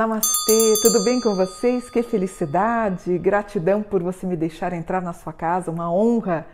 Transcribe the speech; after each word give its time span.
Namastê, 0.00 0.74
tudo 0.80 1.04
bem 1.04 1.20
com 1.20 1.34
vocês? 1.34 1.90
Que 1.90 2.02
felicidade, 2.02 3.18
gratidão 3.18 3.82
por 3.82 4.02
você 4.02 4.26
me 4.26 4.34
deixar 4.34 4.72
entrar 4.72 5.02
na 5.02 5.12
sua 5.12 5.30
casa, 5.30 5.70
uma 5.70 5.92
honra. 5.92 6.46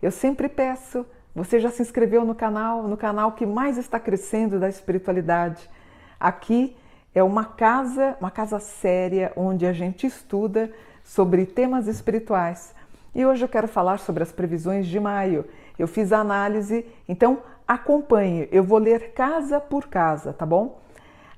Eu 0.00 0.12
sempre 0.12 0.48
peço, 0.48 1.04
você 1.34 1.58
já 1.58 1.68
se 1.68 1.82
inscreveu 1.82 2.24
no 2.24 2.32
canal, 2.32 2.82
no 2.84 2.96
canal 2.96 3.32
que 3.32 3.44
mais 3.44 3.76
está 3.76 3.98
crescendo 3.98 4.60
da 4.60 4.68
espiritualidade. 4.68 5.68
Aqui 6.20 6.76
é 7.12 7.22
uma 7.24 7.44
casa, 7.44 8.16
uma 8.20 8.30
casa 8.30 8.60
séria 8.60 9.32
onde 9.34 9.66
a 9.66 9.72
gente 9.72 10.06
estuda 10.06 10.70
sobre 11.04 11.46
temas 11.46 11.86
espirituais. 11.86 12.74
E 13.14 13.26
hoje 13.26 13.44
eu 13.44 13.48
quero 13.48 13.68
falar 13.68 13.98
sobre 13.98 14.22
as 14.22 14.32
previsões 14.32 14.86
de 14.86 14.98
maio. 14.98 15.44
Eu 15.78 15.86
fiz 15.86 16.12
a 16.12 16.18
análise, 16.18 16.86
então 17.08 17.40
acompanhe. 17.66 18.48
Eu 18.50 18.64
vou 18.64 18.78
ler 18.78 19.12
casa 19.12 19.60
por 19.60 19.88
casa, 19.88 20.32
tá 20.32 20.46
bom? 20.46 20.80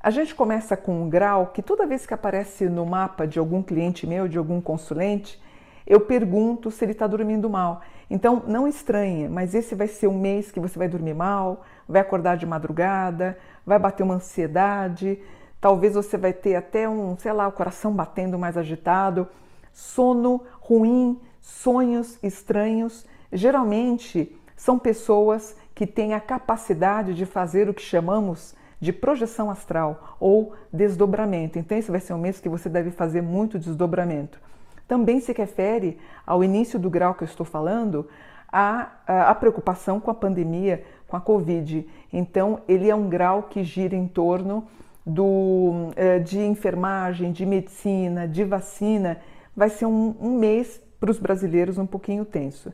A 0.01 0.11
gente 0.11 0.35
começa 0.35 0.77
com 0.77 1.03
um 1.03 1.09
grau 1.09 1.47
que 1.47 1.63
toda 1.63 1.87
vez 1.87 2.07
que 2.07 2.13
aparece 2.15 2.69
no 2.69 2.85
mapa 2.85 3.27
de 3.27 3.39
algum 3.39 3.63
cliente 3.63 4.07
meu, 4.07 4.29
de 4.29 4.37
algum 4.37 4.61
consulente, 4.61 5.43
eu 5.87 6.01
pergunto 6.01 6.71
se 6.71 6.85
ele 6.85 6.93
está 6.93 7.07
dormindo 7.07 7.49
mal. 7.49 7.81
Então 8.11 8.43
não 8.47 8.69
estranhe, 8.69 9.29
mas 9.29 9.55
esse 9.55 9.75
vai 9.75 9.89
ser 9.89 10.07
um 10.07 10.19
mês 10.19 10.51
que 10.51 10.61
você 10.61 10.79
vai 10.79 10.89
dormir 10.89 11.15
mal, 11.15 11.65
vai 11.89 12.03
acordar 12.03 12.37
de 12.37 12.47
madrugada, 12.47 13.39
vai 13.65 13.79
bater 13.79 14.03
uma 14.03 14.15
ansiedade, 14.15 15.19
talvez 15.61 15.95
você 15.95 16.17
vai 16.19 16.33
ter 16.33 16.55
até 16.55 16.89
um, 16.89 17.17
sei 17.19 17.33
lá, 17.33 17.49
o 17.49 17.53
coração 17.53 17.93
batendo 17.93 18.39
mais 18.39 18.57
agitado, 18.57 19.27
sono 19.75 20.41
ruim, 20.61 21.21
sonhos 21.41 22.19
estranhos. 22.23 23.05
Geralmente 23.31 24.35
são 24.57 24.79
pessoas 24.79 25.55
que 25.75 25.87
têm 25.87 26.15
a 26.15 26.21
capacidade 26.21 27.13
de 27.13 27.27
fazer 27.27 27.69
o 27.69 27.75
que 27.75 27.83
chamamos 27.83 28.55
de 28.81 28.93
projeção 28.93 29.51
astral 29.51 30.17
ou 30.21 30.53
desdobramento. 30.73 31.59
Então, 31.59 31.77
esse 31.77 31.91
vai 31.91 32.01
ser 32.01 32.15
um 32.15 32.19
mês 32.19 32.41
que 32.41 32.49
você 32.49 32.69
deve 32.69 32.91
fazer 32.91 33.23
muito 33.23 33.59
desdobramento. 33.59 34.41
Também 34.87 35.21
se 35.21 35.33
refere 35.33 35.99
ao 36.27 36.45
início 36.45 36.79
do 36.79 36.89
grau 36.89 37.15
que 37.15 37.25
eu 37.25 37.27
estou 37.27 37.45
falando, 37.45 38.09
a, 38.53 38.93
a, 39.07 39.31
a 39.31 39.35
preocupação 39.35 39.99
com 39.99 40.11
a 40.11 40.15
pandemia, 40.15 40.85
com 41.09 41.17
a 41.17 41.21
Covid. 41.21 41.87
Então, 42.13 42.61
ele 42.69 42.89
é 42.89 42.95
um 42.95 43.09
grau 43.09 43.45
que 43.45 43.65
gira 43.65 43.97
em 43.97 44.07
torno 44.07 44.65
do, 45.05 45.91
eh, 45.97 46.19
de 46.19 46.39
enfermagem, 46.39 47.33
de 47.33 47.45
medicina, 47.45 48.29
de 48.29 48.45
vacina. 48.45 49.19
Vai 49.57 49.69
ser 49.69 49.87
um, 49.87 50.15
um 50.21 50.39
mês 50.39 50.81
para 50.99 51.11
os 51.11 51.19
brasileiros 51.19 51.79
um 51.79 51.87
pouquinho 51.87 52.25
tenso. 52.25 52.73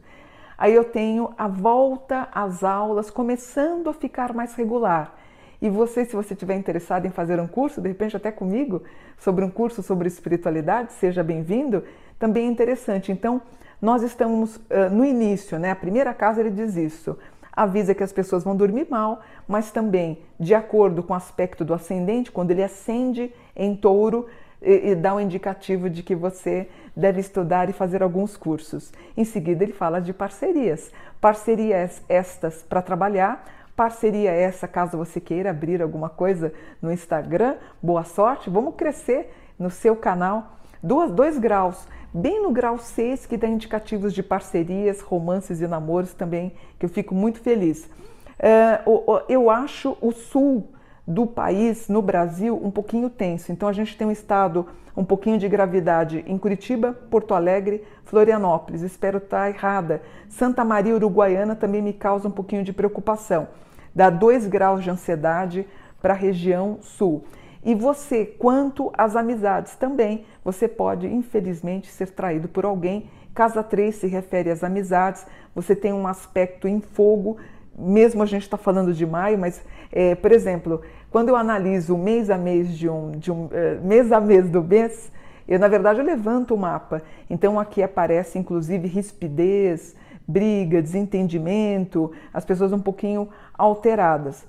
Aí 0.57 0.75
eu 0.75 0.85
tenho 0.85 1.33
a 1.39 1.49
volta 1.49 2.29
às 2.33 2.63
aulas 2.63 3.11
começando 3.11 3.89
a 3.89 3.95
ficar 3.95 4.35
mais 4.35 4.55
regular. 4.55 5.15
E 5.61 5.69
você, 5.69 6.05
se 6.05 6.17
você 6.17 6.33
estiver 6.35 6.55
interessado 6.57 7.07
em 7.07 7.11
fazer 7.11 7.39
um 7.39 7.47
curso, 7.47 7.81
de 7.81 7.89
repente 7.89 8.17
até 8.17 8.31
comigo, 8.33 8.83
sobre 9.19 9.45
um 9.45 9.51
curso 9.51 9.83
sobre 9.83 10.09
espiritualidade, 10.09 10.93
seja 10.95 11.23
bem-vindo, 11.23 11.85
também 12.19 12.47
é 12.47 12.51
interessante. 12.51 13.13
Então, 13.13 13.43
nós 13.81 14.03
estamos 14.03 14.57
uh, 14.57 14.91
no 14.91 15.05
início, 15.05 15.59
né? 15.59 15.71
A 15.71 15.77
primeira 15.77 16.15
casa 16.15 16.41
ele 16.41 16.51
diz 16.51 16.77
isso. 16.77 17.17
Avisa 17.53 17.95
que 17.95 18.03
as 18.03 18.13
pessoas 18.13 18.45
vão 18.45 18.57
dormir 18.57 18.87
mal, 18.89 19.21
mas 19.47 19.71
também, 19.71 20.21
de 20.39 20.55
acordo 20.55 21.03
com 21.03 21.13
o 21.13 21.17
aspecto 21.17 21.65
do 21.65 21.75
ascendente, 21.75 22.31
quando 22.31 22.51
ele 22.53 22.63
ascende 22.63 23.33
em 23.57 23.75
touro, 23.75 24.27
e, 24.63 24.91
e 24.91 24.95
dá 24.95 25.15
um 25.15 25.21
indicativo 25.21 25.89
de 25.89 26.03
que 26.03 26.15
você 26.15 26.69
deve 26.97 27.21
estudar 27.21 27.69
e 27.69 27.73
fazer 27.73 28.03
alguns 28.03 28.37
cursos. 28.37 28.93
Em 29.17 29.25
seguida, 29.25 29.65
ele 29.65 29.73
fala 29.73 30.01
de 30.01 30.13
parcerias. 30.13 30.91
Parcerias 31.21 32.03
estas 32.09 32.63
para 32.63 32.83
trabalhar, 32.83 33.45
parceria 33.77 34.31
essa, 34.31 34.69
caso 34.69 34.99
você 34.99 35.21
queira 35.21 35.51
abrir 35.51 35.81
alguma 35.81 36.09
coisa 36.09 36.53
no 36.83 36.93
Instagram. 36.93 37.57
Boa 37.83 38.05
sorte, 38.05 38.51
vamos 38.51 38.75
crescer 38.75 39.33
no 39.59 39.71
seu 39.71 39.97
canal. 39.97 40.59
Duas, 40.83 41.11
dois 41.11 41.39
graus, 41.39 41.87
bem 42.13 42.43
no 42.43 42.51
grau 42.51 42.79
6, 42.79 43.27
que 43.27 43.37
dá 43.37 43.47
indicativos 43.47 44.15
de 44.15 44.23
parcerias, 44.23 45.01
romances 45.01 45.61
e 45.61 45.67
namoros 45.67 46.15
também, 46.15 46.53
que 46.79 46.87
eu 46.87 46.89
fico 46.89 47.15
muito 47.15 47.41
feliz. 47.41 47.85
Uh, 48.39 49.21
eu 49.29 49.51
acho 49.51 49.97
o 50.01 50.13
sul 50.13 50.69
do 51.11 51.27
país, 51.27 51.89
no 51.89 52.01
Brasil, 52.01 52.59
um 52.63 52.71
pouquinho 52.71 53.11
tenso. 53.11 53.53
Então 53.53 53.69
a 53.69 53.73
gente 53.73 53.97
tem 53.97 54.07
um 54.07 54.13
estado 54.13 54.67
um 54.97 55.05
pouquinho 55.05 55.39
de 55.39 55.49
gravidade 55.49 56.25
em 56.27 56.37
Curitiba, 56.39 56.93
Porto 57.11 57.35
Alegre, 57.35 57.85
Florianópolis. 58.05 58.83
Espero 58.83 59.19
estar 59.19 59.49
errada. 59.49 60.03
Santa 60.29 60.65
Maria 60.65 60.95
Uruguaiana 60.95 61.55
também 61.55 61.81
me 61.81 61.93
causa 61.93 62.29
um 62.29 62.33
pouquinho 62.33 62.65
de 62.65 62.73
preocupação 62.73 63.49
dá 63.95 64.11
2 64.11 64.47
graus 64.47 64.83
de 64.83 64.91
ansiedade 64.91 65.67
para 66.01 66.15
a 66.15 66.17
região 66.17 66.79
sul. 66.81 67.25
E 67.63 67.75
você, 67.75 68.25
quanto 68.25 68.91
às 68.97 69.17
amizades, 69.17 69.75
também 69.75 70.25
você 70.43 70.67
pode, 70.67 71.07
infelizmente, 71.07 71.89
ser 71.89 72.11
traído 72.11 72.49
por 72.49 72.65
alguém. 72.65 73.11
Casa 73.35 73.63
3 73.63 73.95
se 73.95 74.07
refere 74.07 74.51
às 74.51 74.65
amizades, 74.65 75.27
você 75.55 75.77
tem 75.77 75.93
um 75.93 76.07
aspecto 76.07 76.67
em 76.67 76.81
fogo, 76.81 77.37
mesmo 77.79 78.23
a 78.23 78.27
gente 78.27 78.43
está 78.43 78.57
falando 78.57 78.93
de 78.93 79.07
maio, 79.07 79.39
mas, 79.39 79.63
é, 79.93 80.15
por 80.15 80.33
exemplo, 80.33 80.81
quando 81.11 81.31
eu 81.31 81.37
analiso 81.37 81.97
mês 81.97 82.31
a 82.31 82.39
mês 82.39 82.77
de 82.77 82.89
um, 82.89 83.11
de 83.13 83.33
um 83.33 83.49
é, 83.53 83.75
mês 83.77 84.13
a 84.13 84.21
mês 84.21 84.49
do 84.49 84.63
mês, 84.63 85.11
eu 85.49 85.59
na 85.59 85.69
verdade 85.69 85.99
eu 85.99 86.05
levanto 86.05 86.55
o 86.55 86.59
mapa. 86.59 87.03
Então 87.29 87.59
aqui 87.59 87.83
aparece 87.83 88.39
inclusive 88.39 88.87
rispidez, 88.87 89.97
briga, 90.27 90.81
desentendimento, 90.81 92.13
as 92.33 92.45
pessoas 92.45 92.73
um 92.73 92.81
pouquinho 92.81 93.29
alteradas. 93.57 94.45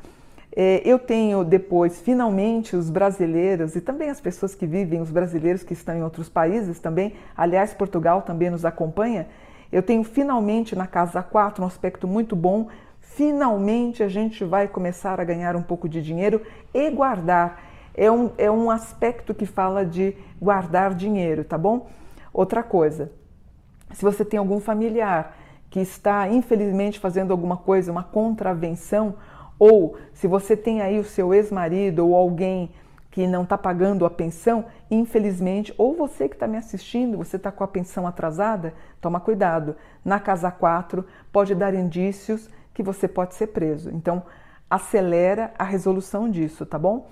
É, 0.54 0.82
eu 0.84 1.00
tenho 1.00 1.46
depois, 1.46 2.02
finalmente, 2.02 2.76
os 2.76 2.90
brasileiros 2.90 3.76
e 3.76 3.82
também 3.82 4.10
as 4.10 4.20
pessoas 4.20 4.54
que 4.54 4.68
vivem, 4.68 5.00
os 5.00 5.10
brasileiros 5.10 5.64
que 5.64 5.72
estão 5.72 5.96
em 5.96 6.04
outros 6.04 6.28
países 6.28 6.78
também, 6.78 7.14
aliás, 7.38 7.74
Portugal 7.74 8.22
também 8.22 8.50
nos 8.50 8.66
acompanha. 8.66 9.28
Eu 9.72 9.82
tenho 9.82 10.04
finalmente 10.04 10.76
na 10.76 10.86
casa 10.86 11.24
4 11.24 11.64
um 11.64 11.68
aspecto 11.68 12.06
muito 12.06 12.36
bom. 12.36 12.68
Finalmente 13.16 14.04
a 14.04 14.08
gente 14.08 14.44
vai 14.46 14.68
começar 14.70 15.20
a 15.20 15.24
ganhar 15.24 15.56
um 15.56 15.62
pouco 15.62 15.90
de 15.90 16.02
dinheiro 16.02 16.42
e 16.74 16.90
guardar. 16.90 17.62
É 17.94 18.10
um, 18.10 18.32
é 18.38 18.50
um 18.50 18.72
aspecto 18.72 19.34
que 19.34 19.46
fala 19.46 19.86
de 19.86 20.16
guardar 20.42 20.94
dinheiro, 20.94 21.44
tá 21.44 21.58
bom? 21.58 21.90
Outra 22.34 22.64
coisa, 22.64 23.12
se 23.92 24.02
você 24.02 24.24
tem 24.24 24.40
algum 24.40 24.62
familiar 24.62 25.36
que 25.70 25.82
está 25.82 26.30
infelizmente 26.30 27.00
fazendo 27.00 27.32
alguma 27.32 27.58
coisa, 27.58 27.92
uma 27.92 28.04
contravenção, 28.04 29.16
ou 29.60 29.98
se 30.14 30.26
você 30.26 30.56
tem 30.56 30.82
aí 30.82 30.98
o 30.98 31.04
seu 31.04 31.34
ex-marido 31.34 32.08
ou 32.08 32.16
alguém 32.16 32.72
que 33.12 33.28
não 33.28 33.44
está 33.44 33.58
pagando 33.58 34.06
a 34.06 34.10
pensão, 34.10 34.66
infelizmente, 34.90 35.74
ou 35.78 35.94
você 35.94 36.30
que 36.30 36.36
está 36.36 36.48
me 36.48 36.56
assistindo, 36.56 37.18
você 37.18 37.36
está 37.36 37.52
com 37.52 37.62
a 37.62 37.68
pensão 37.68 38.08
atrasada, 38.08 38.74
toma 39.02 39.20
cuidado. 39.20 39.76
Na 40.04 40.18
casa 40.18 40.50
4 40.50 41.06
pode 41.30 41.54
dar 41.54 41.74
indícios 41.74 42.50
que 42.74 42.84
você 42.84 43.08
pode 43.08 43.36
ser 43.36 43.48
preso. 43.48 43.90
Então, 43.92 44.24
acelera 44.70 45.54
a 45.60 45.64
resolução 45.64 46.30
disso, 46.30 46.66
tá 46.66 46.80
bom? 46.80 47.10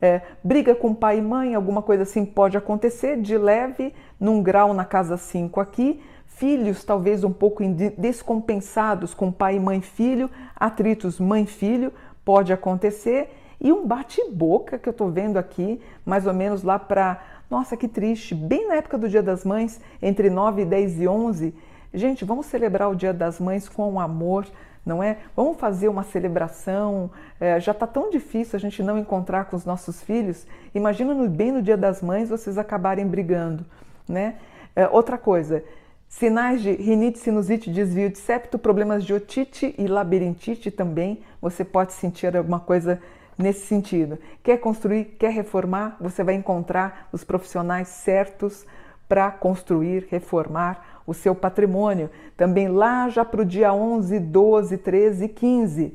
É, 0.00 0.22
briga 0.42 0.74
com 0.74 0.94
pai 0.94 1.18
e 1.18 1.22
mãe, 1.22 1.54
alguma 1.54 1.82
coisa 1.82 2.04
assim 2.04 2.24
pode 2.24 2.56
acontecer 2.56 3.20
de 3.20 3.36
leve, 3.36 3.92
num 4.18 4.42
grau 4.42 4.72
na 4.72 4.84
casa 4.84 5.16
5 5.18 5.60
aqui, 5.60 6.00
filhos 6.26 6.84
talvez 6.84 7.22
um 7.22 7.32
pouco 7.32 7.62
descompensados 7.98 9.12
com 9.12 9.30
pai, 9.30 9.58
mãe, 9.58 9.82
filho, 9.82 10.30
atritos 10.56 11.20
mãe-filho, 11.20 11.92
pode 12.24 12.50
acontecer, 12.50 13.30
e 13.60 13.70
um 13.70 13.86
bate-boca 13.86 14.78
que 14.78 14.88
eu 14.88 14.92
estou 14.92 15.10
vendo 15.10 15.36
aqui, 15.36 15.82
mais 16.06 16.26
ou 16.26 16.32
menos 16.32 16.62
lá 16.62 16.78
para, 16.78 17.20
nossa, 17.50 17.76
que 17.76 17.86
triste, 17.86 18.34
bem 18.34 18.68
na 18.68 18.76
época 18.76 18.96
do 18.96 19.06
Dia 19.06 19.22
das 19.22 19.44
Mães, 19.44 19.78
entre 20.00 20.30
9, 20.30 20.64
10 20.64 21.00
e 21.00 21.08
11. 21.08 21.54
Gente, 21.92 22.24
vamos 22.24 22.46
celebrar 22.46 22.88
o 22.88 22.94
Dia 22.94 23.12
das 23.12 23.38
Mães 23.38 23.68
com 23.68 24.00
amor, 24.00 24.46
não 24.84 25.02
é? 25.02 25.18
Vamos 25.36 25.58
fazer 25.58 25.88
uma 25.88 26.02
celebração. 26.02 27.10
É, 27.38 27.60
já 27.60 27.72
está 27.72 27.86
tão 27.86 28.10
difícil 28.10 28.56
a 28.56 28.60
gente 28.60 28.82
não 28.82 28.98
encontrar 28.98 29.44
com 29.46 29.56
os 29.56 29.64
nossos 29.64 30.02
filhos. 30.02 30.46
Imagina 30.74 31.14
no, 31.14 31.28
bem 31.28 31.52
no 31.52 31.62
Dia 31.62 31.76
das 31.76 32.02
Mães 32.02 32.28
vocês 32.30 32.58
acabarem 32.58 33.06
brigando, 33.06 33.64
né? 34.08 34.36
É, 34.74 34.88
outra 34.88 35.18
coisa, 35.18 35.64
Sinais 36.10 36.60
de 36.60 36.72
rinite, 36.72 37.20
sinusite, 37.20 37.70
desvio 37.70 38.10
de 38.10 38.18
septo, 38.18 38.58
problemas 38.58 39.04
de 39.04 39.14
otite 39.14 39.72
e 39.78 39.86
labirintite 39.86 40.68
também. 40.68 41.22
Você 41.40 41.64
pode 41.64 41.92
sentir 41.92 42.36
alguma 42.36 42.58
coisa 42.58 43.00
nesse 43.38 43.64
sentido. 43.66 44.18
Quer 44.42 44.58
construir, 44.58 45.04
quer 45.18 45.30
reformar, 45.30 45.96
você 46.00 46.24
vai 46.24 46.34
encontrar 46.34 47.08
os 47.12 47.22
profissionais 47.22 47.86
certos 47.86 48.66
para 49.08 49.30
construir, 49.30 50.08
reformar 50.10 50.99
o 51.10 51.14
seu 51.14 51.34
patrimônio. 51.34 52.08
Também 52.36 52.68
lá 52.68 53.08
já 53.08 53.24
para 53.24 53.42
o 53.42 53.44
dia 53.44 53.72
11, 53.74 54.20
12, 54.20 54.78
13 54.78 55.24
e 55.24 55.28
15. 55.28 55.94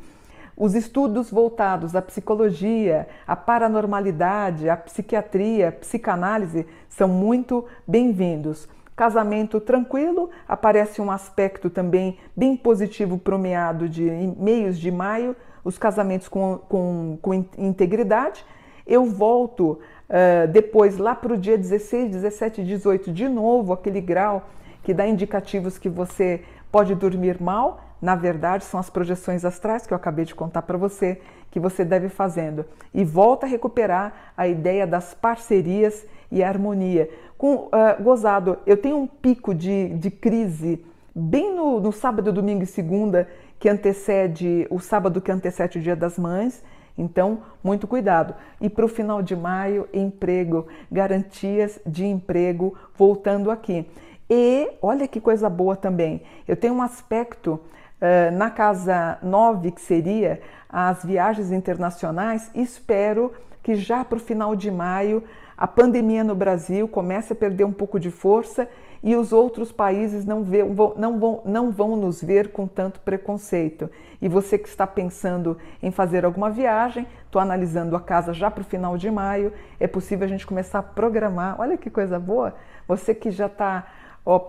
Os 0.57 0.75
estudos 0.75 1.31
voltados 1.31 1.95
à 1.95 2.01
psicologia, 2.01 3.07
à 3.25 3.33
paranormalidade, 3.33 4.69
à 4.69 4.75
psiquiatria, 4.75 5.69
à 5.69 5.71
psicanálise 5.71 6.65
são 6.89 7.07
muito 7.07 7.65
bem-vindos. 7.87 8.67
Casamento 8.93 9.59
tranquilo, 9.61 10.29
aparece 10.47 11.01
um 11.01 11.09
aspecto 11.09 11.69
também 11.69 12.17
bem 12.35 12.57
positivo 12.57 13.17
para 13.17 13.35
o 13.35 13.39
meado 13.39 13.87
de 13.87 14.03
meios 14.37 14.77
de 14.77 14.91
maio, 14.91 15.35
os 15.63 15.77
casamentos 15.77 16.27
com, 16.27 16.59
com, 16.69 17.17
com 17.21 17.33
integridade. 17.57 18.45
Eu 18.85 19.05
volto 19.05 19.79
uh, 20.09 20.47
depois 20.51 20.97
lá 20.97 21.15
para 21.15 21.33
o 21.33 21.37
dia 21.37 21.57
16, 21.57 22.11
17, 22.11 22.63
18, 22.63 23.11
de 23.11 23.27
novo 23.27 23.73
aquele 23.73 23.99
grau 23.99 24.43
que 24.85 24.93
dá 24.93 25.07
indicativos 25.07 25.79
que 25.79 25.89
você 25.89 26.43
pode 26.71 26.93
dormir 26.93 27.41
mal. 27.41 27.81
Na 27.99 28.15
verdade, 28.15 28.63
são 28.63 28.79
as 28.79 28.87
projeções 28.87 29.43
astrais 29.43 29.87
que 29.87 29.91
eu 29.91 29.97
acabei 29.97 30.25
de 30.25 30.35
contar 30.35 30.61
para 30.61 30.77
você 30.77 31.19
que 31.49 31.59
você 31.59 31.83
deve 31.83 32.07
fazendo. 32.07 32.63
E 32.93 33.03
volta 33.03 33.47
a 33.47 33.49
recuperar 33.49 34.31
a 34.37 34.47
ideia 34.47 34.85
das 34.85 35.15
parcerias 35.15 36.05
e 36.31 36.43
harmonia. 36.43 37.09
Com, 37.35 37.55
uh, 37.55 37.69
gozado, 37.99 38.59
eu 38.63 38.77
tenho 38.77 38.97
um 38.97 39.07
pico 39.07 39.55
de, 39.55 39.89
de 39.95 40.11
crise 40.11 40.85
bem 41.15 41.55
no, 41.55 41.79
no 41.79 41.91
sábado, 41.91 42.31
domingo 42.31 42.61
e 42.61 42.67
segunda, 42.67 43.27
que 43.57 43.67
antecede 43.67 44.67
o 44.69 44.79
sábado 44.79 45.19
que 45.19 45.31
antecede 45.31 45.79
o 45.79 45.81
Dia 45.81 45.95
das 45.95 46.19
Mães. 46.19 46.63
Então, 46.95 47.39
muito 47.63 47.87
cuidado. 47.87 48.35
E 48.61 48.69
para 48.69 48.85
o 48.85 48.89
final 48.89 49.23
de 49.23 49.35
maio, 49.35 49.89
emprego, 49.91 50.67
garantias 50.91 51.79
de 51.87 52.05
emprego 52.05 52.75
voltando 52.95 53.49
aqui. 53.49 53.89
E 54.29 54.71
olha 54.81 55.07
que 55.07 55.21
coisa 55.21 55.49
boa 55.49 55.75
também. 55.75 56.21
Eu 56.47 56.55
tenho 56.55 56.73
um 56.73 56.81
aspecto 56.81 57.53
uh, 58.01 58.35
na 58.35 58.49
casa 58.49 59.17
9, 59.21 59.71
que 59.71 59.81
seria 59.81 60.41
as 60.69 61.03
viagens 61.03 61.51
internacionais. 61.51 62.49
Espero 62.55 63.31
que 63.61 63.75
já 63.75 64.03
para 64.03 64.17
o 64.17 64.21
final 64.21 64.55
de 64.55 64.69
maio 64.69 65.23
a 65.57 65.67
pandemia 65.67 66.23
no 66.23 66.35
Brasil 66.35 66.87
começa 66.87 67.33
a 67.33 67.35
perder 67.35 67.63
um 67.63 67.71
pouco 67.71 67.97
de 67.97 68.11
força 68.11 68.67
e 69.01 69.15
os 69.15 69.31
outros 69.31 69.71
países 69.71 70.25
não, 70.25 70.43
vê, 70.43 70.63
não, 70.97 71.17
vão, 71.17 71.41
não 71.45 71.71
vão 71.71 71.95
nos 71.95 72.21
ver 72.21 72.51
com 72.51 72.67
tanto 72.67 72.99
preconceito. 72.99 73.89
E 74.21 74.27
você 74.27 74.57
que 74.57 74.67
está 74.67 74.85
pensando 74.85 75.57
em 75.81 75.91
fazer 75.91 76.25
alguma 76.25 76.49
viagem, 76.49 77.07
estou 77.25 77.41
analisando 77.41 77.95
a 77.95 78.01
casa 78.01 78.33
já 78.33 78.51
para 78.51 78.61
o 78.61 78.65
final 78.65 78.97
de 78.97 79.09
maio, 79.09 79.53
é 79.79 79.87
possível 79.87 80.25
a 80.25 80.27
gente 80.27 80.45
começar 80.45 80.79
a 80.79 80.83
programar. 80.83 81.55
Olha 81.59 81.77
que 81.77 81.89
coisa 81.89 82.19
boa! 82.19 82.55
Você 82.87 83.15
que 83.15 83.31
já 83.31 83.45
está 83.45 83.87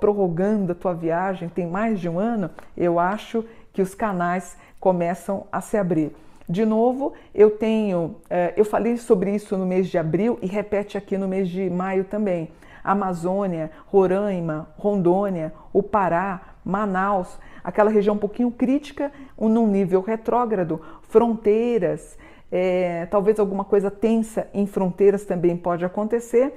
prorrogando 0.01 0.73
a 0.73 0.75
tua 0.75 0.95
viagem, 0.95 1.49
tem 1.49 1.67
mais 1.67 2.01
de 2.01 2.09
um 2.09 2.19
ano, 2.19 2.51
eu 2.77 2.99
acho 2.99 3.45
que 3.73 3.83
os 3.83 3.95
canais 3.95 4.57
começam 4.81 5.47
a 5.53 5.61
se 5.61 5.77
abrir. 5.77 6.17
De 6.49 6.65
novo, 6.65 7.13
eu 7.35 7.51
tenho, 7.51 8.17
eh, 8.31 8.55
eu 8.57 8.65
falei 8.65 8.97
sobre 8.97 9.35
isso 9.35 9.57
no 9.57 9.67
mês 9.67 9.89
de 9.89 9.99
abril 9.99 10.39
e 10.41 10.47
repete 10.47 10.97
aqui 10.97 11.19
no 11.19 11.27
mês 11.27 11.49
de 11.49 11.69
maio 11.69 12.05
também. 12.05 12.51
Amazônia, 12.83 13.71
Roraima, 13.87 14.69
Rondônia, 14.79 15.53
o 15.73 15.83
Pará, 15.83 16.41
Manaus, 16.65 17.37
aquela 17.65 17.91
região 17.91 18.15
um 18.15 18.19
pouquinho 18.19 18.51
crítica, 18.51 19.11
num 19.37 19.67
nível 19.67 20.01
retrógrado, 20.01 20.81
fronteiras, 21.03 22.17
é, 22.51 23.07
talvez 23.07 23.41
alguma 23.41 23.65
coisa 23.65 23.91
tensa 23.91 24.47
em 24.55 24.67
fronteiras 24.67 25.25
também 25.25 25.57
pode 25.57 25.85
acontecer. 25.85 26.55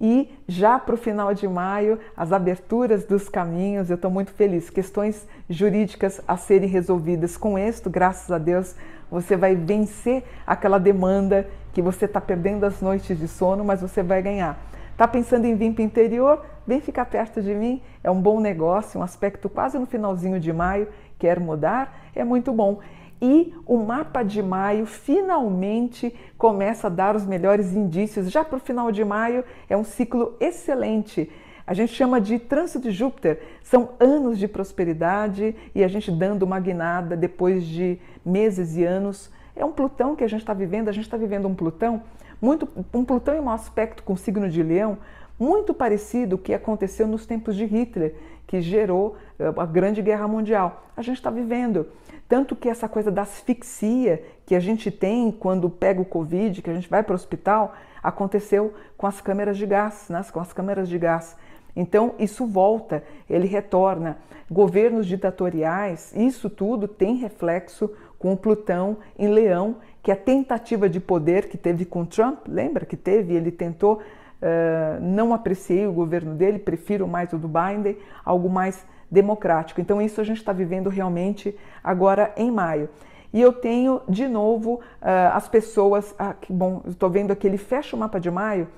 E 0.00 0.32
já 0.46 0.78
para 0.78 0.94
o 0.94 0.98
final 0.98 1.34
de 1.34 1.48
maio, 1.48 1.98
as 2.16 2.32
aberturas 2.32 3.04
dos 3.04 3.28
caminhos, 3.28 3.90
eu 3.90 3.96
estou 3.96 4.10
muito 4.10 4.30
feliz. 4.30 4.70
Questões 4.70 5.26
jurídicas 5.50 6.20
a 6.26 6.36
serem 6.36 6.68
resolvidas 6.68 7.36
com 7.36 7.58
êxito, 7.58 7.90
graças 7.90 8.30
a 8.30 8.38
Deus, 8.38 8.76
você 9.10 9.36
vai 9.36 9.56
vencer 9.56 10.22
aquela 10.46 10.78
demanda 10.78 11.48
que 11.72 11.82
você 11.82 12.04
está 12.04 12.20
perdendo 12.20 12.64
as 12.64 12.80
noites 12.80 13.18
de 13.18 13.26
sono, 13.26 13.64
mas 13.64 13.80
você 13.80 14.02
vai 14.02 14.22
ganhar. 14.22 14.58
Está 14.92 15.06
pensando 15.06 15.44
em 15.44 15.54
vir 15.54 15.72
para 15.72 15.82
o 15.82 15.84
interior? 15.84 16.44
Vem 16.66 16.80
ficar 16.80 17.04
perto 17.06 17.40
de 17.40 17.54
mim, 17.54 17.80
é 18.02 18.10
um 18.10 18.20
bom 18.20 18.40
negócio, 18.40 19.00
um 19.00 19.02
aspecto 19.02 19.48
quase 19.48 19.78
no 19.78 19.86
finalzinho 19.86 20.38
de 20.38 20.52
maio, 20.52 20.88
quer 21.18 21.40
mudar, 21.40 22.10
é 22.14 22.24
muito 22.24 22.52
bom. 22.52 22.80
E 23.20 23.52
o 23.66 23.76
mapa 23.78 24.22
de 24.22 24.42
maio 24.42 24.86
finalmente 24.86 26.14
começa 26.36 26.86
a 26.86 26.90
dar 26.90 27.16
os 27.16 27.26
melhores 27.26 27.72
indícios. 27.72 28.30
Já 28.30 28.44
para 28.44 28.56
o 28.56 28.60
final 28.60 28.92
de 28.92 29.04
maio 29.04 29.44
é 29.68 29.76
um 29.76 29.84
ciclo 29.84 30.36
excelente. 30.38 31.30
A 31.66 31.74
gente 31.74 31.92
chama 31.92 32.20
de 32.20 32.38
trânsito 32.38 32.80
de 32.80 32.90
Júpiter. 32.90 33.40
São 33.62 33.90
anos 33.98 34.38
de 34.38 34.46
prosperidade 34.46 35.54
e 35.74 35.82
a 35.82 35.88
gente 35.88 36.10
dando 36.10 36.44
uma 36.44 36.60
guinada 36.60 37.16
depois 37.16 37.64
de 37.64 37.98
meses 38.24 38.76
e 38.76 38.84
anos. 38.84 39.30
É 39.56 39.64
um 39.64 39.72
Plutão 39.72 40.14
que 40.14 40.24
a 40.24 40.28
gente 40.28 40.40
está 40.40 40.54
vivendo. 40.54 40.88
A 40.88 40.92
gente 40.92 41.04
está 41.04 41.16
vivendo 41.16 41.48
um 41.48 41.54
Plutão 41.54 42.02
muito, 42.40 42.68
um 42.94 43.04
Plutão 43.04 43.34
em 43.34 43.40
um 43.40 43.50
aspecto 43.50 44.02
com 44.04 44.12
o 44.12 44.16
signo 44.16 44.48
de 44.48 44.62
Leão 44.62 44.98
muito 45.38 45.72
parecido 45.72 46.36
o 46.36 46.38
que 46.38 46.52
aconteceu 46.52 47.06
nos 47.06 47.24
tempos 47.24 47.54
de 47.54 47.64
Hitler, 47.64 48.14
que 48.46 48.60
gerou 48.60 49.16
eh, 49.38 49.52
a 49.56 49.66
Grande 49.66 50.02
Guerra 50.02 50.26
Mundial. 50.26 50.84
A 50.96 51.02
gente 51.02 51.18
está 51.18 51.30
vivendo. 51.30 51.86
Tanto 52.28 52.54
que 52.54 52.68
essa 52.68 52.88
coisa 52.88 53.10
da 53.10 53.22
asfixia 53.22 54.22
que 54.44 54.54
a 54.54 54.60
gente 54.60 54.90
tem 54.90 55.32
quando 55.32 55.70
pega 55.70 56.00
o 56.00 56.04
Covid, 56.04 56.60
que 56.60 56.68
a 56.68 56.74
gente 56.74 56.88
vai 56.88 57.02
para 57.02 57.12
o 57.12 57.14
hospital, 57.14 57.74
aconteceu 58.02 58.74
com 58.96 59.06
as 59.06 59.20
câmeras 59.20 59.56
de 59.56 59.66
gás, 59.66 60.06
né? 60.10 60.22
com 60.30 60.40
as 60.40 60.52
câmeras 60.52 60.88
de 60.88 60.98
gás. 60.98 61.36
Então, 61.74 62.14
isso 62.18 62.46
volta, 62.46 63.02
ele 63.30 63.46
retorna. 63.46 64.18
Governos 64.50 65.06
ditatoriais, 65.06 66.12
isso 66.14 66.50
tudo 66.50 66.88
tem 66.88 67.16
reflexo 67.16 67.90
com 68.18 68.32
o 68.32 68.36
Plutão 68.36 68.98
em 69.18 69.28
Leão, 69.28 69.76
que 70.02 70.10
a 70.10 70.16
tentativa 70.16 70.88
de 70.88 70.98
poder 70.98 71.48
que 71.48 71.56
teve 71.56 71.84
com 71.84 72.04
Trump, 72.04 72.46
lembra 72.48 72.84
que 72.84 72.96
teve? 72.96 73.34
Ele 73.34 73.50
tentou, 73.50 73.96
uh, 73.96 75.00
não 75.00 75.32
apreciei 75.32 75.86
o 75.86 75.92
governo 75.92 76.34
dele, 76.34 76.58
prefiro 76.58 77.06
mais 77.06 77.32
o 77.32 77.38
do 77.38 77.48
Biden, 77.48 77.96
algo 78.24 78.48
mais 78.48 78.84
democrático. 79.10 79.80
Então, 79.80 80.00
isso 80.00 80.20
a 80.20 80.24
gente 80.24 80.38
está 80.38 80.52
vivendo 80.52 80.88
realmente 80.88 81.56
agora 81.82 82.32
em 82.36 82.50
maio. 82.50 82.88
E 83.32 83.40
eu 83.40 83.52
tenho 83.52 84.00
de 84.08 84.26
novo 84.26 84.74
uh, 84.74 85.34
as 85.34 85.48
pessoas. 85.48 86.14
Ah, 86.18 86.34
que 86.34 86.52
bom, 86.52 86.82
estou 86.86 87.10
vendo 87.10 87.30
aqui, 87.30 87.46
ele 87.46 87.58
fecha 87.58 87.94
o 87.94 87.98
mapa 87.98 88.18
de 88.18 88.30
maio 88.30 88.68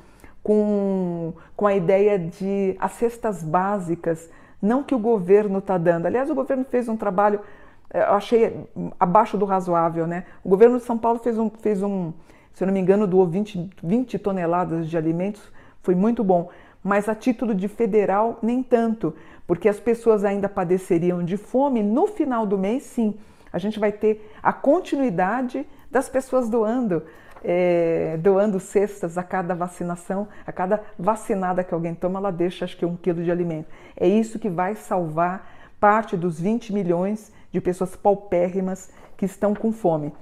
com, 0.43 1.33
com 1.57 1.67
a 1.67 1.75
ideia 1.75 2.19
de 2.19 2.77
as 2.79 2.93
cestas 2.93 3.43
básicas, 3.43 4.31
não 4.61 4.83
que 4.83 4.95
o 4.95 4.99
governo 4.99 5.59
está 5.59 5.79
dando. 5.79 6.07
Aliás, 6.07 6.31
o 6.31 6.35
governo 6.35 6.65
fez 6.65 6.89
um 6.89 6.97
trabalho, 6.97 7.41
eh, 7.93 8.01
eu 8.01 8.15
achei 8.15 8.67
abaixo 8.99 9.39
do 9.39 9.45
razoável, 9.45 10.07
né? 10.07 10.25
O 10.43 10.49
governo 10.49 10.79
de 10.79 10.85
São 10.85 10.99
Paulo 10.99 11.19
fez 11.19 11.39
um, 11.39 11.51
fez 11.51 11.83
um 11.83 12.13
se 12.53 12.65
eu 12.65 12.67
não 12.67 12.75
me 12.75 12.81
engano, 12.81 13.07
doou 13.07 13.27
20, 13.27 13.71
20 13.83 14.19
toneladas 14.19 14.89
de 14.89 14.97
alimentos, 14.97 15.41
foi 15.83 15.95
muito 15.95 16.23
bom. 16.23 16.51
Mas 16.83 17.09
a 17.09 17.15
título 17.15 17.55
de 17.55 17.69
federal, 17.69 18.39
nem 18.43 18.63
tanto, 18.63 19.15
porque 19.47 19.69
as 19.69 19.79
pessoas 19.79 20.25
ainda 20.25 20.49
padeceriam 20.49 21.23
de 21.23 21.37
fome, 21.37 21.83
no 21.83 22.07
final 22.07 22.47
do 22.47 22.57
mês, 22.57 22.85
sim, 22.85 23.15
a 23.53 23.59
gente 23.59 23.79
vai 23.79 23.93
ter 23.93 24.33
a 24.43 24.53
continuidade 24.53 25.67
das 25.91 26.09
pessoas 26.09 26.49
doando, 26.49 27.03
é, 27.43 28.17
doando 28.19 28.61
cestas 28.61 29.19
a 29.19 29.23
cada 29.23 29.55
vacinação, 29.55 30.29
a 30.47 30.53
cada 30.53 30.83
vacinada 30.99 31.65
que 31.65 31.75
alguém 31.75 31.95
toma, 31.95 32.19
ela 32.19 32.31
deixa 32.31 32.65
acho 32.65 32.77
que 32.77 32.87
um 32.87 32.97
quilo 32.97 33.23
de 33.23 33.31
alimento. 33.31 33.69
É 33.97 34.07
isso 34.07 34.39
que 34.39 34.49
vai 34.49 34.75
salvar 34.75 35.51
parte 35.81 36.17
dos 36.17 36.41
20 36.41 36.73
milhões 36.73 37.33
de 37.51 37.61
pessoas 37.61 37.97
paupérrimas 37.97 38.91
que 39.17 39.25
estão 39.25 39.55
com 39.55 39.73
fome. 39.73 40.13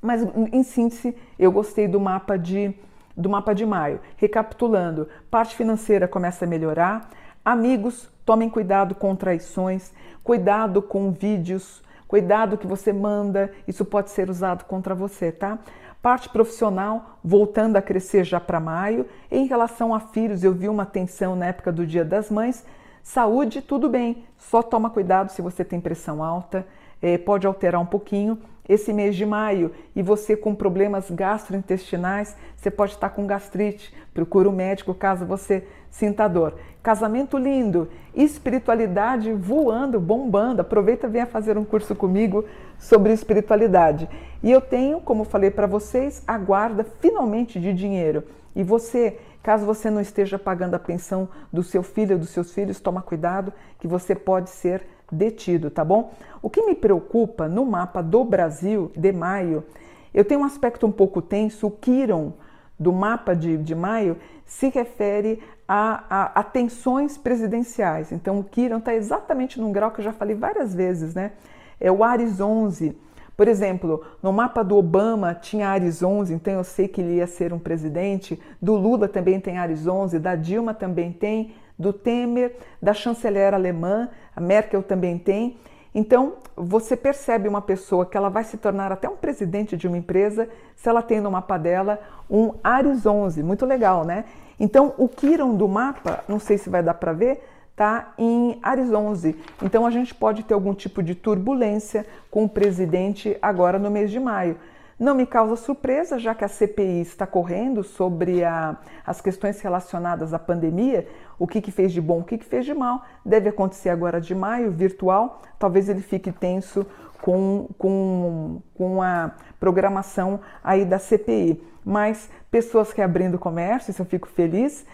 Mas 0.00 0.22
em 0.52 0.62
síntese, 0.62 1.16
eu 1.38 1.50
gostei 1.50 1.88
do 1.88 2.00
mapa 2.00 2.38
de 2.38 2.74
do 3.16 3.28
mapa 3.28 3.54
de 3.54 3.64
maio. 3.64 4.00
Recapitulando, 4.16 5.08
parte 5.30 5.56
financeira 5.56 6.06
começa 6.06 6.44
a 6.44 6.48
melhorar, 6.48 7.08
Amigos, 7.46 8.10
tomem 8.24 8.50
cuidado 8.50 8.92
com 8.92 9.14
traições, 9.14 9.92
cuidado 10.24 10.82
com 10.82 11.12
vídeos, 11.12 11.80
cuidado 12.08 12.58
que 12.58 12.66
você 12.66 12.92
manda, 12.92 13.52
isso 13.68 13.84
pode 13.84 14.10
ser 14.10 14.28
usado 14.28 14.64
contra 14.64 14.96
você, 14.96 15.30
tá? 15.30 15.56
Parte 16.02 16.28
profissional 16.28 17.20
voltando 17.22 17.76
a 17.76 17.82
crescer 17.82 18.24
já 18.24 18.40
para 18.40 18.58
maio. 18.58 19.06
Em 19.30 19.46
relação 19.46 19.94
a 19.94 20.00
filhos, 20.00 20.42
eu 20.42 20.52
vi 20.52 20.68
uma 20.68 20.84
tensão 20.84 21.36
na 21.36 21.46
época 21.46 21.70
do 21.70 21.86
Dia 21.86 22.04
das 22.04 22.32
Mães. 22.32 22.66
Saúde, 23.00 23.62
tudo 23.62 23.88
bem, 23.88 24.24
só 24.36 24.60
toma 24.60 24.90
cuidado 24.90 25.30
se 25.30 25.40
você 25.40 25.64
tem 25.64 25.80
pressão 25.80 26.24
alta, 26.24 26.66
é, 27.00 27.18
pode 27.18 27.46
alterar 27.46 27.80
um 27.80 27.86
pouquinho 27.86 28.38
esse 28.68 28.92
mês 28.92 29.14
de 29.14 29.24
maio 29.24 29.70
e 29.94 30.02
você 30.02 30.36
com 30.36 30.54
problemas 30.54 31.10
gastrointestinais, 31.10 32.36
você 32.56 32.70
pode 32.70 32.92
estar 32.92 33.10
com 33.10 33.26
gastrite. 33.26 33.94
Procura 34.12 34.48
o 34.48 34.52
um 34.52 34.54
médico 34.54 34.92
caso 34.92 35.24
você 35.24 35.66
sinta 35.90 36.26
dor. 36.26 36.54
Casamento 36.82 37.38
lindo, 37.38 37.88
espiritualidade 38.14 39.32
voando, 39.32 40.00
bombando. 40.00 40.62
Aproveita 40.62 41.06
e 41.06 41.10
venha 41.10 41.26
fazer 41.26 41.56
um 41.56 41.64
curso 41.64 41.94
comigo 41.94 42.44
sobre 42.78 43.12
espiritualidade. 43.12 44.08
E 44.42 44.50
eu 44.50 44.60
tenho, 44.60 45.00
como 45.00 45.24
falei 45.24 45.50
para 45.50 45.66
vocês, 45.66 46.22
a 46.26 46.36
guarda 46.36 46.84
finalmente 47.00 47.60
de 47.60 47.72
dinheiro. 47.72 48.24
E 48.54 48.62
você, 48.62 49.18
caso 49.42 49.66
você 49.66 49.90
não 49.90 50.00
esteja 50.00 50.38
pagando 50.38 50.74
a 50.74 50.78
pensão 50.78 51.28
do 51.52 51.62
seu 51.62 51.82
filho 51.82 52.14
ou 52.14 52.18
dos 52.18 52.30
seus 52.30 52.52
filhos, 52.52 52.80
toma 52.80 53.02
cuidado 53.02 53.52
que 53.78 53.86
você 53.86 54.14
pode 54.14 54.50
ser 54.50 54.86
detido, 55.10 55.70
tá 55.70 55.84
bom? 55.84 56.12
O 56.42 56.50
que 56.50 56.62
me 56.62 56.74
preocupa 56.74 57.48
no 57.48 57.64
mapa 57.64 58.02
do 58.02 58.24
Brasil 58.24 58.90
de 58.96 59.12
maio, 59.12 59.64
eu 60.12 60.24
tenho 60.24 60.40
um 60.40 60.44
aspecto 60.44 60.86
um 60.86 60.92
pouco 60.92 61.20
tenso, 61.22 61.66
o 61.66 61.70
Quiron 61.70 62.32
do 62.78 62.92
mapa 62.92 63.34
de, 63.34 63.56
de 63.56 63.74
maio 63.74 64.16
se 64.44 64.68
refere 64.68 65.42
a, 65.66 66.04
a, 66.08 66.40
a 66.40 66.42
tensões 66.42 67.18
presidenciais. 67.18 68.12
Então 68.12 68.38
o 68.38 68.44
Kiron 68.44 68.78
está 68.78 68.94
exatamente 68.94 69.60
num 69.60 69.72
grau 69.72 69.90
que 69.90 70.00
eu 70.00 70.04
já 70.04 70.12
falei 70.12 70.36
várias 70.36 70.74
vezes, 70.74 71.14
né? 71.14 71.32
É 71.80 71.90
o 71.90 72.04
Ares 72.04 72.40
11. 72.40 72.96
Por 73.36 73.48
exemplo, 73.48 74.02
no 74.22 74.32
mapa 74.32 74.62
do 74.62 74.76
Obama 74.76 75.34
tinha 75.34 75.68
Ares 75.68 76.02
11, 76.02 76.32
então 76.32 76.54
eu 76.54 76.64
sei 76.64 76.88
que 76.88 77.02
ele 77.02 77.16
ia 77.16 77.26
ser 77.26 77.52
um 77.52 77.58
presidente. 77.58 78.40
Do 78.62 78.74
Lula 78.74 79.08
também 79.08 79.38
tem 79.38 79.58
Ares 79.58 79.86
11, 79.86 80.18
da 80.18 80.34
Dilma 80.34 80.72
também 80.72 81.12
tem, 81.12 81.54
do 81.78 81.92
Temer, 81.92 82.56
da 82.80 82.94
chanceler 82.94 83.54
alemã, 83.54 84.08
a 84.34 84.40
Merkel 84.40 84.82
também 84.82 85.18
tem. 85.18 85.58
Então, 85.94 86.34
você 86.54 86.96
percebe 86.96 87.48
uma 87.48 87.62
pessoa 87.62 88.04
que 88.04 88.16
ela 88.16 88.28
vai 88.28 88.44
se 88.44 88.58
tornar 88.58 88.92
até 88.92 89.08
um 89.08 89.16
presidente 89.16 89.76
de 89.76 89.88
uma 89.88 89.96
empresa 89.96 90.48
se 90.74 90.88
ela 90.88 91.02
tem 91.02 91.20
no 91.20 91.30
mapa 91.30 91.56
dela 91.56 91.98
um 92.28 92.52
Ares 92.62 93.06
11, 93.06 93.42
muito 93.42 93.64
legal, 93.64 94.04
né? 94.04 94.24
Então, 94.60 94.94
o 94.98 95.08
Kiron 95.08 95.54
do 95.54 95.66
mapa, 95.68 96.22
não 96.28 96.38
sei 96.38 96.58
se 96.58 96.68
vai 96.68 96.82
dar 96.82 96.94
para 96.94 97.12
ver, 97.12 97.42
tá 97.74 98.12
em 98.18 98.58
Ares 98.62 98.92
11. 98.92 99.36
Então, 99.62 99.86
a 99.86 99.90
gente 99.90 100.14
pode 100.14 100.42
ter 100.42 100.54
algum 100.54 100.74
tipo 100.74 101.02
de 101.02 101.14
turbulência 101.14 102.06
com 102.30 102.44
o 102.44 102.48
presidente 102.48 103.36
agora 103.40 103.78
no 103.78 103.90
mês 103.90 104.10
de 104.10 104.20
maio. 104.20 104.56
Não 104.98 105.14
me 105.14 105.26
causa 105.26 105.56
surpresa, 105.56 106.18
já 106.18 106.34
que 106.34 106.42
a 106.42 106.48
CPI 106.48 107.02
está 107.02 107.26
correndo 107.26 107.84
sobre 107.84 108.42
a, 108.42 108.76
as 109.06 109.20
questões 109.20 109.60
relacionadas 109.60 110.32
à 110.32 110.38
pandemia, 110.38 111.06
o 111.38 111.46
que, 111.46 111.60
que 111.60 111.70
fez 111.70 111.92
de 111.92 112.00
bom, 112.00 112.20
o 112.20 112.24
que, 112.24 112.38
que 112.38 112.46
fez 112.46 112.64
de 112.64 112.72
mal. 112.72 113.02
Deve 113.22 113.50
acontecer 113.50 113.90
agora 113.90 114.20
de 114.20 114.34
maio, 114.34 114.72
virtual. 114.72 115.42
Talvez 115.58 115.90
ele 115.90 116.00
fique 116.00 116.32
tenso 116.32 116.86
com, 117.20 117.68
com, 117.76 118.62
com 118.74 119.02
a 119.02 119.32
programação 119.60 120.40
aí 120.64 120.84
da 120.84 120.98
CPI. 120.98 121.62
Mas 121.84 122.30
pessoas 122.50 122.90
reabrindo 122.92 123.38
comércio, 123.38 123.90
isso 123.90 124.00
eu 124.00 124.06
fico 124.06 124.26
feliz. 124.26 124.86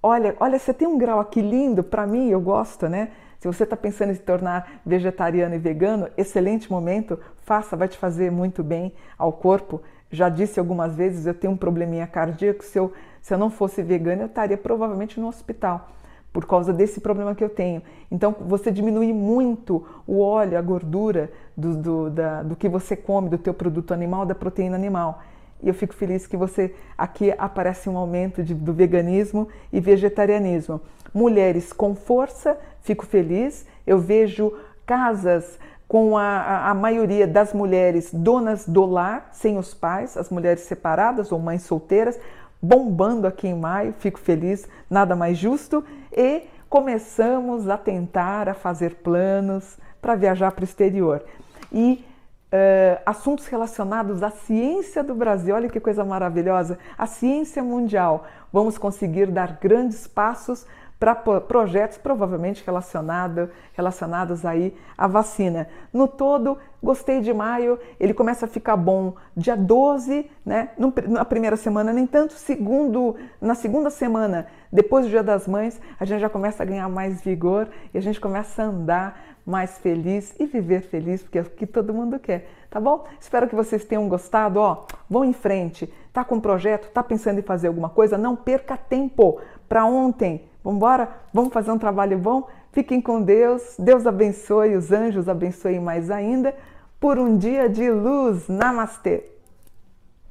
Olha, 0.00 0.36
olha, 0.38 0.60
você 0.60 0.72
tem 0.72 0.86
um 0.86 0.96
grau 0.96 1.18
aqui 1.18 1.42
lindo, 1.42 1.82
para 1.82 2.06
mim, 2.06 2.30
eu 2.30 2.40
gosto, 2.40 2.88
né? 2.88 3.10
Se 3.40 3.48
você 3.48 3.64
está 3.64 3.74
pensando 3.74 4.10
em 4.10 4.14
se 4.14 4.20
tornar 4.20 4.82
vegetariano 4.84 5.54
e 5.54 5.58
vegano, 5.58 6.08
excelente 6.14 6.70
momento, 6.70 7.18
faça, 7.38 7.74
vai 7.74 7.88
te 7.88 7.96
fazer 7.96 8.30
muito 8.30 8.62
bem 8.62 8.92
ao 9.16 9.32
corpo. 9.32 9.80
Já 10.10 10.28
disse 10.28 10.60
algumas 10.60 10.94
vezes, 10.94 11.24
eu 11.24 11.32
tenho 11.32 11.54
um 11.54 11.56
probleminha 11.56 12.06
cardíaco, 12.06 12.62
se 12.62 12.78
eu, 12.78 12.92
se 13.22 13.32
eu 13.32 13.38
não 13.38 13.48
fosse 13.48 13.82
vegano, 13.82 14.22
eu 14.22 14.26
estaria 14.26 14.58
provavelmente 14.58 15.18
no 15.18 15.26
hospital 15.26 15.88
por 16.30 16.44
causa 16.46 16.70
desse 16.70 17.00
problema 17.00 17.34
que 17.34 17.42
eu 17.42 17.48
tenho. 17.48 17.82
Então, 18.10 18.36
você 18.46 18.70
diminui 18.70 19.12
muito 19.12 19.84
o 20.06 20.20
óleo, 20.20 20.58
a 20.58 20.62
gordura 20.62 21.32
do, 21.56 21.76
do, 21.76 22.10
da, 22.10 22.42
do 22.42 22.54
que 22.54 22.68
você 22.68 22.94
come, 22.94 23.30
do 23.30 23.38
teu 23.38 23.54
produto 23.54 23.92
animal, 23.94 24.26
da 24.26 24.34
proteína 24.34 24.76
animal. 24.76 25.22
E 25.62 25.68
eu 25.68 25.74
fico 25.74 25.94
feliz 25.94 26.26
que 26.26 26.36
você 26.36 26.74
aqui 26.96 27.34
aparece 27.36 27.88
um 27.88 27.96
aumento 27.96 28.42
de, 28.42 28.54
do 28.54 28.72
veganismo 28.72 29.48
e 29.72 29.80
vegetarianismo. 29.80 30.80
Mulheres 31.12 31.72
com 31.72 31.94
força, 31.94 32.58
fico 32.80 33.04
feliz. 33.04 33.66
Eu 33.86 33.98
vejo 33.98 34.52
casas 34.86 35.58
com 35.90 36.16
a, 36.16 36.68
a, 36.70 36.74
maioria 36.74 37.26
das 37.26 37.52
mulheres 37.52 38.10
donas 38.14 38.64
do 38.64 38.86
lar, 38.86 39.28
sem 39.32 39.58
os 39.58 39.74
pais, 39.74 40.16
as 40.16 40.30
mulheres 40.30 40.60
separadas 40.62 41.32
ou 41.32 41.38
mães 41.40 41.62
solteiras, 41.62 42.16
bombando 42.62 43.26
aqui 43.26 43.48
em 43.48 43.58
maio, 43.58 43.92
fico 43.98 44.20
feliz, 44.20 44.68
nada 44.88 45.16
mais 45.16 45.36
justo. 45.36 45.84
E 46.16 46.44
começamos 46.68 47.68
a 47.68 47.76
tentar 47.76 48.48
a 48.48 48.54
fazer 48.54 48.96
planos 48.96 49.78
para 50.00 50.14
viajar 50.14 50.52
para 50.52 50.62
o 50.62 50.64
exterior. 50.64 51.24
E 51.72 52.04
uh, 52.52 53.02
assuntos 53.04 53.46
relacionados 53.46 54.22
à 54.22 54.30
ciência 54.30 55.02
do 55.02 55.14
Brasil, 55.14 55.54
olha 55.54 55.68
que 55.68 55.80
coisa 55.80 56.04
maravilhosa, 56.04 56.78
a 56.96 57.06
ciência 57.06 57.62
mundial. 57.62 58.26
Vamos 58.52 58.78
conseguir 58.78 59.26
dar 59.26 59.58
grandes 59.60 60.06
passos 60.06 60.66
para 61.00 61.14
projetos 61.14 61.96
provavelmente 61.96 62.62
relacionado, 62.64 63.48
relacionados 63.72 64.44
aí 64.44 64.76
à 64.98 65.06
vacina. 65.06 65.66
No 65.90 66.06
todo, 66.06 66.58
gostei 66.82 67.22
de 67.22 67.32
maio, 67.32 67.78
ele 67.98 68.12
começa 68.12 68.44
a 68.44 68.48
ficar 68.48 68.76
bom 68.76 69.14
dia 69.34 69.56
12, 69.56 70.30
né? 70.44 70.68
Na 71.08 71.24
primeira 71.24 71.56
semana, 71.56 71.90
nem 71.90 72.06
tanto, 72.06 72.34
segundo, 72.34 73.16
na 73.40 73.54
segunda 73.54 73.88
semana, 73.88 74.46
depois 74.70 75.06
do 75.06 75.10
Dia 75.10 75.22
das 75.22 75.48
Mães, 75.48 75.80
a 75.98 76.04
gente 76.04 76.20
já 76.20 76.28
começa 76.28 76.62
a 76.62 76.66
ganhar 76.66 76.88
mais 76.90 77.22
vigor 77.22 77.68
e 77.94 77.98
a 77.98 78.02
gente 78.02 78.20
começa 78.20 78.62
a 78.62 78.66
andar 78.66 79.30
mais 79.46 79.78
feliz 79.78 80.34
e 80.38 80.44
viver 80.44 80.82
feliz, 80.82 81.22
porque 81.22 81.38
é 81.38 81.42
o 81.42 81.46
que 81.46 81.66
todo 81.66 81.94
mundo 81.94 82.18
quer, 82.18 82.46
tá 82.68 82.78
bom? 82.78 83.06
Espero 83.18 83.48
que 83.48 83.54
vocês 83.54 83.86
tenham 83.86 84.06
gostado, 84.06 84.60
ó, 84.60 84.84
vão 85.08 85.24
em 85.24 85.32
frente, 85.32 85.90
tá 86.12 86.22
com 86.22 86.34
um 86.34 86.40
projeto, 86.40 86.90
tá 86.92 87.02
pensando 87.02 87.38
em 87.38 87.42
fazer 87.42 87.68
alguma 87.68 87.88
coisa, 87.88 88.18
não 88.18 88.36
perca 88.36 88.76
tempo 88.76 89.40
para 89.66 89.86
ontem, 89.86 90.49
Vamos 90.62 90.76
embora? 90.76 91.08
Vamos 91.32 91.52
fazer 91.52 91.70
um 91.70 91.78
trabalho 91.78 92.18
bom? 92.18 92.48
Fiquem 92.72 93.00
com 93.00 93.22
Deus. 93.22 93.76
Deus 93.78 94.06
abençoe, 94.06 94.76
os 94.76 94.92
anjos 94.92 95.28
abençoem 95.28 95.80
mais 95.80 96.10
ainda 96.10 96.54
por 97.00 97.18
um 97.18 97.36
dia 97.36 97.68
de 97.68 97.90
luz. 97.90 98.48
Namastê! 98.48 99.39